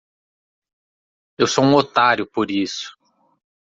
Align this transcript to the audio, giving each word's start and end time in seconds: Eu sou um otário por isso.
Eu 1.37 1.45
sou 1.45 1.63
um 1.63 1.75
otário 1.75 2.25
por 2.25 2.49
isso. 2.49 2.97